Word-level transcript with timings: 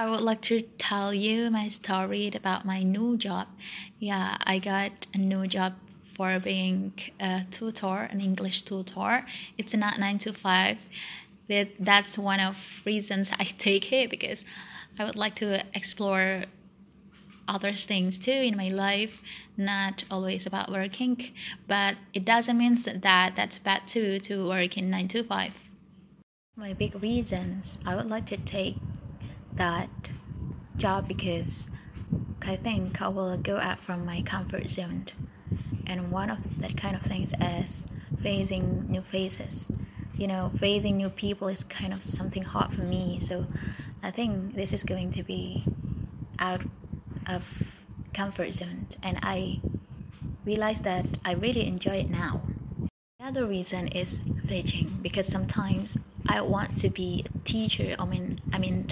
I 0.00 0.08
would 0.08 0.22
like 0.22 0.40
to 0.52 0.62
tell 0.78 1.12
you 1.12 1.50
my 1.50 1.68
story 1.68 2.30
about 2.34 2.64
my 2.64 2.82
new 2.82 3.18
job. 3.18 3.48
Yeah, 3.98 4.38
I 4.44 4.58
got 4.58 5.06
a 5.12 5.18
new 5.18 5.46
job 5.46 5.74
for 6.16 6.40
being 6.40 6.94
a 7.20 7.44
tutor, 7.50 8.08
an 8.10 8.22
English 8.22 8.62
tutor. 8.62 9.26
It's 9.58 9.74
not 9.74 9.98
nine 9.98 10.16
to 10.20 10.32
five. 10.32 10.78
That 11.48 11.68
that's 11.78 12.16
one 12.16 12.40
of 12.40 12.80
reasons 12.86 13.30
I 13.38 13.44
take 13.68 13.92
it 13.92 14.08
because 14.08 14.46
I 14.98 15.04
would 15.04 15.16
like 15.16 15.34
to 15.34 15.62
explore 15.74 16.44
other 17.46 17.74
things 17.74 18.18
too 18.18 18.40
in 18.48 18.56
my 18.56 18.70
life, 18.70 19.20
not 19.58 20.04
always 20.10 20.46
about 20.46 20.72
working. 20.72 21.18
But 21.68 21.96
it 22.14 22.24
doesn't 22.24 22.56
mean 22.56 22.76
that 22.86 23.36
that's 23.36 23.58
bad 23.58 23.86
too 23.86 24.18
to 24.20 24.48
work 24.48 24.78
in 24.78 24.88
nine 24.88 25.08
to 25.08 25.22
five. 25.22 25.52
My 26.56 26.72
big 26.72 27.02
reasons 27.02 27.78
I 27.84 27.96
would 27.96 28.08
like 28.08 28.24
to 28.26 28.38
take 28.38 28.76
that 29.54 29.88
job 30.76 31.08
because 31.08 31.70
I 32.46 32.56
think 32.56 33.02
I 33.02 33.08
will 33.08 33.36
go 33.36 33.56
out 33.58 33.78
from 33.78 34.04
my 34.06 34.22
comfort 34.22 34.68
zone. 34.68 35.04
And 35.86 36.10
one 36.10 36.30
of 36.30 36.60
that 36.60 36.76
kind 36.76 36.94
of 36.94 37.02
things 37.02 37.34
is 37.40 37.86
facing 38.22 38.90
new 38.90 39.02
faces. 39.02 39.70
You 40.14 40.26
know, 40.26 40.50
facing 40.54 40.96
new 40.96 41.08
people 41.08 41.48
is 41.48 41.64
kind 41.64 41.92
of 41.92 42.02
something 42.02 42.42
hard 42.42 42.72
for 42.72 42.82
me. 42.82 43.18
So 43.20 43.46
I 44.02 44.10
think 44.10 44.54
this 44.54 44.72
is 44.72 44.82
going 44.82 45.10
to 45.10 45.22
be 45.22 45.64
out 46.38 46.62
of 47.28 47.84
comfort 48.12 48.52
zone 48.54 48.86
and 49.02 49.18
I 49.22 49.60
realize 50.44 50.80
that 50.82 51.18
I 51.24 51.34
really 51.34 51.66
enjoy 51.66 51.96
it 51.96 52.10
now. 52.10 52.42
The 53.18 53.26
other 53.26 53.46
reason 53.46 53.88
is 53.88 54.22
teaching 54.48 54.98
because 55.02 55.26
sometimes 55.26 55.98
I 56.36 56.40
want 56.42 56.78
to 56.78 56.88
be 56.88 57.24
a 57.28 57.38
teacher, 57.52 57.96
I 57.98 58.04
mean 58.04 58.38
I 58.54 58.58
mean 58.58 58.86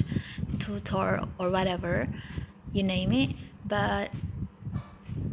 tutor 0.59 1.23
or 1.39 1.51
whatever, 1.51 2.09
you 2.73 2.83
name 2.83 3.13
it, 3.13 3.31
but 3.65 4.11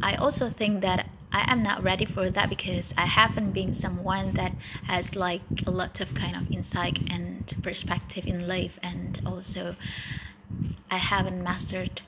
I 0.02 0.14
also 0.14 0.48
think 0.48 0.82
that 0.82 1.08
I 1.32 1.44
am 1.52 1.62
not 1.62 1.82
ready 1.82 2.04
for 2.04 2.30
that 2.30 2.48
because 2.48 2.94
I 2.96 3.06
haven't 3.06 3.52
been 3.52 3.72
someone 3.72 4.32
that 4.34 4.52
has 4.84 5.16
like 5.16 5.42
a 5.66 5.70
lot 5.70 6.00
of 6.00 6.14
kind 6.14 6.36
of 6.36 6.50
insight 6.50 7.12
and 7.12 7.42
perspective 7.62 8.24
in 8.26 8.46
life. 8.46 8.78
And 8.82 9.20
also 9.26 9.74
I 10.90 10.96
haven't 10.96 11.42
mastered 11.42 12.02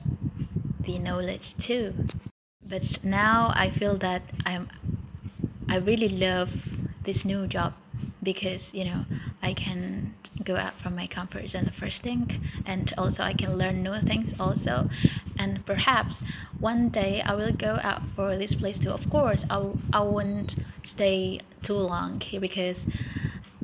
the 0.79 0.97
knowledge 0.99 1.57
too. 1.57 1.93
But 2.67 2.99
now 3.03 3.51
I 3.53 3.69
feel 3.69 3.97
that 3.97 4.23
I'm 4.45 4.69
I 5.69 5.77
really 5.77 6.09
love 6.09 6.49
this 7.03 7.25
new 7.25 7.45
job 7.45 7.73
because 8.21 8.73
you 8.73 8.85
know 8.85 9.05
I 9.41 9.53
can 9.53 10.13
go 10.43 10.55
out 10.55 10.73
from 10.73 10.95
my 10.95 11.07
comfort 11.07 11.47
zone 11.49 11.65
the 11.65 11.71
first 11.71 12.03
thing 12.03 12.29
and 12.65 12.93
also 12.97 13.23
I 13.23 13.33
can 13.33 13.57
learn 13.57 13.83
new 13.83 13.99
things 14.01 14.33
also. 14.39 14.89
And 15.37 15.65
perhaps 15.65 16.23
one 16.59 16.89
day 16.89 17.21
I 17.25 17.35
will 17.35 17.53
go 17.53 17.79
out 17.81 18.01
for 18.15 18.37
this 18.37 18.55
place 18.55 18.79
too. 18.79 18.91
Of 18.91 19.09
course 19.09 19.45
I, 19.49 19.71
I 19.93 20.01
won't 20.01 20.55
stay 20.83 21.39
too 21.61 21.73
long 21.73 22.19
here 22.19 22.41
because 22.41 22.87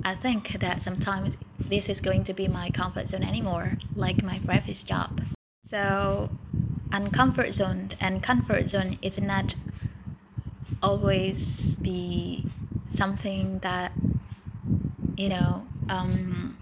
I 0.03 0.15
think 0.15 0.51
that 0.59 0.81
sometimes 0.81 1.37
this 1.59 1.89
is 1.89 1.99
going 1.99 2.23
to 2.25 2.33
be 2.33 2.47
my 2.47 2.69
comfort 2.69 3.07
zone 3.07 3.23
anymore 3.23 3.77
like 3.95 4.23
my 4.23 4.39
previous 4.45 4.83
job. 4.83 5.21
So 5.63 6.29
uncomfort 6.89 7.53
zone 7.53 7.89
and 7.99 8.21
comfort 8.21 8.69
zone 8.69 8.97
is 9.01 9.19
not 9.19 9.55
always 10.83 11.77
be 11.77 12.45
something 12.87 13.59
that 13.59 13.91
you 15.17 15.29
know 15.29 15.65
um, 15.89 16.57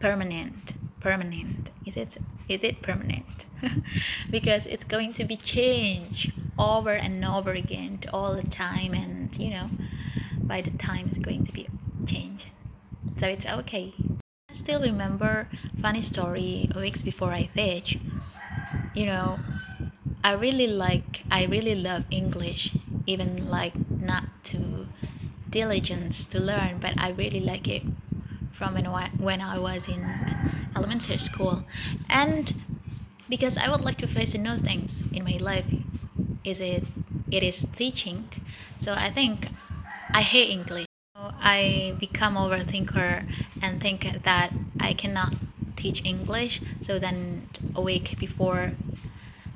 permanent 0.00 0.74
permanent. 1.00 1.70
Is 1.86 1.96
it 1.96 2.18
is 2.48 2.64
it 2.64 2.82
permanent? 2.82 3.46
Because 4.30 4.66
it's 4.66 4.84
going 4.84 5.12
to 5.14 5.24
be 5.24 5.36
changed 5.36 6.32
over 6.58 6.90
and 6.90 7.24
over 7.24 7.52
again 7.52 8.00
all 8.12 8.34
the 8.34 8.42
time 8.42 8.94
and 8.94 9.36
you 9.38 9.50
know 9.50 9.70
by 10.42 10.60
the 10.60 10.70
time 10.70 11.06
it's 11.08 11.18
going 11.18 11.44
to 11.44 11.52
be 11.52 11.68
changed. 12.06 12.46
So 13.16 13.26
it's 13.28 13.46
okay. 13.46 13.94
I 14.50 14.54
still 14.54 14.80
remember 14.80 15.48
funny 15.80 16.02
story 16.02 16.68
weeks 16.74 17.02
before 17.02 17.32
i 17.32 17.48
teach 17.54 17.98
you 18.94 19.06
know 19.06 19.38
i 20.24 20.32
really 20.32 20.66
like 20.66 21.22
i 21.30 21.44
really 21.44 21.74
love 21.74 22.04
english 22.10 22.74
even 23.06 23.48
like 23.48 23.74
not 23.90 24.24
to 24.42 24.86
diligence 25.50 26.24
to 26.24 26.40
learn, 26.40 26.78
but 26.78 26.94
I 26.98 27.10
really 27.10 27.40
like 27.40 27.68
it 27.68 27.82
from 28.52 28.74
when 28.74 29.40
I 29.40 29.58
was 29.58 29.88
in 29.88 30.04
elementary 30.76 31.18
school. 31.18 31.64
And 32.08 32.52
because 33.28 33.56
I 33.56 33.70
would 33.70 33.82
like 33.82 33.98
to 33.98 34.06
face 34.06 34.34
new 34.34 34.56
things 34.56 35.02
in 35.12 35.24
my 35.24 35.38
life, 35.40 35.66
is 36.44 36.60
it 36.60 36.84
it 37.30 37.42
is 37.42 37.66
teaching. 37.76 38.24
So 38.78 38.94
I 38.94 39.10
think 39.10 39.48
I 40.12 40.22
hate 40.22 40.50
English. 40.50 40.86
I 41.14 41.94
become 41.98 42.36
overthinker 42.36 43.24
and 43.62 43.80
think 43.80 44.00
that 44.22 44.52
I 44.80 44.92
cannot 44.92 45.34
teach 45.76 46.04
English. 46.04 46.60
So 46.80 46.98
then 46.98 47.48
a 47.74 47.80
week 47.80 48.18
before 48.18 48.72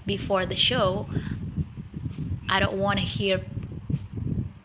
before 0.07 0.45
the 0.45 0.57
show, 0.57 1.07
I 2.49 2.61
don't 2.61 2.77
want 2.77 2.99
to 2.99 3.05
hear 3.05 3.41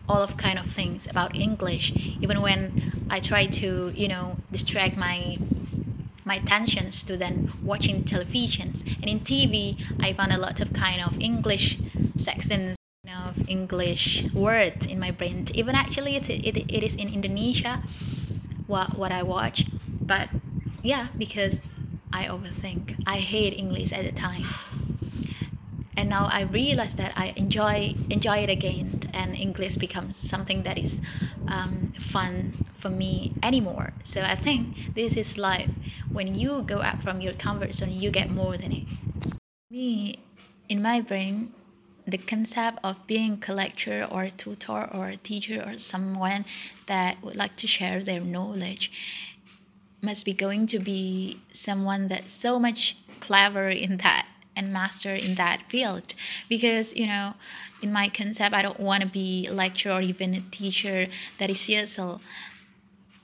all 0.09 0.21
of 0.21 0.37
kind 0.37 0.57
of 0.59 0.65
things 0.67 1.07
about 1.07 1.35
English. 1.35 1.93
Even 2.21 2.41
when 2.41 3.05
I 3.09 3.19
try 3.19 3.45
to, 3.45 3.91
you 3.95 4.07
know, 4.07 4.37
distract 4.51 4.97
my 4.97 5.37
my 6.25 6.35
attentions 6.35 7.03
to 7.03 7.15
then 7.15 7.49
watching 7.63 8.03
televisions 8.03 8.83
and 9.01 9.07
in 9.09 9.19
TV, 9.21 9.79
I 10.01 10.11
found 10.11 10.33
a 10.33 10.37
lot 10.37 10.59
of 10.59 10.73
kind 10.73 11.01
of 11.01 11.17
English 11.21 11.77
sections 12.17 12.75
of 13.07 13.49
English 13.49 14.25
words 14.33 14.85
in 14.85 14.99
my 14.99 15.11
brain. 15.11 15.45
Even 15.53 15.75
actually, 15.75 16.17
it, 16.17 16.29
it, 16.29 16.57
it 16.57 16.83
is 16.83 16.95
in 16.95 17.07
Indonesia 17.13 17.81
what 18.67 18.97
what 18.97 19.11
I 19.11 19.23
watch, 19.23 19.65
but 20.01 20.27
yeah, 20.83 21.07
because 21.17 21.61
I 22.11 22.27
overthink. 22.27 22.95
I 23.07 23.17
hate 23.17 23.53
English 23.53 23.93
at 23.93 24.03
the 24.03 24.11
time 24.11 24.43
and 26.07 26.13
now 26.13 26.29
I 26.31 26.43
realize 26.43 26.95
that 26.95 27.11
I 27.17 27.33
enjoy 27.35 27.93
enjoy 28.09 28.37
it 28.37 28.49
again, 28.49 29.01
and 29.13 29.35
English 29.35 29.75
becomes 29.75 30.15
something 30.15 30.63
that 30.63 30.77
is 30.77 31.01
um, 31.49 31.91
fun 31.99 32.53
for 32.75 32.89
me 32.89 33.33
anymore. 33.43 33.91
So 34.05 34.21
I 34.21 34.35
think 34.35 34.93
this 34.95 35.17
is 35.17 35.37
life. 35.37 35.69
When 36.09 36.33
you 36.33 36.61
go 36.61 36.81
out 36.81 37.03
from 37.03 37.19
your 37.19 37.33
comfort 37.33 37.75
zone, 37.75 37.91
you 37.91 38.09
get 38.09 38.29
more 38.29 38.55
than 38.55 38.71
it. 38.71 38.85
Me, 39.69 40.19
in 40.69 40.81
my 40.81 41.01
brain, 41.01 41.51
the 42.07 42.17
concept 42.17 42.79
of 42.85 43.05
being 43.05 43.43
a 43.45 43.53
lecturer 43.53 44.07
or 44.09 44.23
a 44.23 44.31
tutor 44.31 44.87
or 44.93 45.09
a 45.09 45.17
teacher 45.17 45.61
or 45.67 45.77
someone 45.77 46.45
that 46.85 47.21
would 47.21 47.35
like 47.35 47.57
to 47.57 47.67
share 47.67 48.01
their 48.01 48.21
knowledge 48.21 48.91
must 50.01 50.23
be 50.25 50.31
going 50.31 50.67
to 50.67 50.79
be 50.79 51.41
someone 51.51 52.07
that's 52.07 52.31
so 52.31 52.59
much 52.59 52.95
clever 53.19 53.67
in 53.67 53.97
that 53.97 54.26
and 54.57 54.73
master 54.73 55.13
in 55.13 55.35
that 55.35 55.61
field 55.69 56.13
because 56.49 56.95
you 56.95 57.07
know 57.07 57.33
in 57.81 57.93
my 57.93 58.09
concept 58.09 58.53
i 58.53 58.61
don't 58.61 58.79
want 58.79 59.01
to 59.03 59.07
be 59.07 59.47
a 59.47 59.53
lecturer 59.53 59.93
or 59.93 60.01
even 60.01 60.33
a 60.33 60.41
teacher 60.51 61.07
that 61.37 61.49
is 61.49 61.57
CSL. 61.57 62.19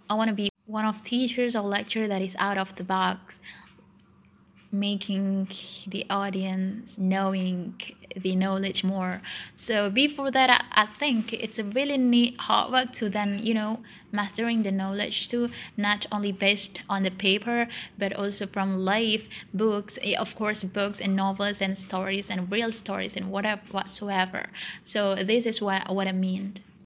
i 0.09 0.13
want 0.13 0.29
to 0.29 0.35
be 0.35 0.49
one 0.65 0.85
of 0.85 1.03
teachers 1.03 1.55
or 1.55 1.63
lecturer 1.63 2.07
that 2.07 2.21
is 2.21 2.35
out 2.39 2.57
of 2.57 2.75
the 2.75 2.83
box 2.83 3.39
making 4.73 5.47
the 5.87 6.05
audience 6.09 6.97
knowing 6.97 7.75
the 8.15 8.35
knowledge 8.35 8.83
more. 8.83 9.21
So 9.55 9.89
before 9.89 10.31
that 10.31 10.49
I, 10.49 10.83
I, 10.83 10.85
think 10.85 11.33
it's 11.33 11.59
a 11.59 11.63
really 11.63 11.97
neat 11.97 12.39
hard 12.41 12.71
work 12.71 12.91
to 12.93 13.09
then 13.09 13.39
you 13.43 13.53
know 13.53 13.79
mastering 14.11 14.63
the 14.63 14.71
knowledge 14.71 15.29
too 15.29 15.49
not 15.77 16.05
only 16.11 16.31
based 16.31 16.81
on 16.89 17.03
the 17.03 17.11
paper 17.11 17.67
but 17.97 18.13
also 18.13 18.45
from 18.45 18.77
life 18.77 19.27
books 19.53 19.97
eh, 20.03 20.15
of 20.15 20.35
course 20.35 20.63
books 20.63 21.01
and 21.01 21.15
novels 21.15 21.61
and 21.61 21.77
stories 21.77 22.29
and 22.29 22.51
real 22.51 22.71
stories 22.71 23.15
and 23.15 23.31
whatever 23.31 23.61
whatsoever. 23.71 24.49
So 24.83 25.15
this 25.15 25.45
is 25.45 25.61
what 25.61 25.89
what 25.93 26.07
i 26.07 26.11
mean 26.11 26.53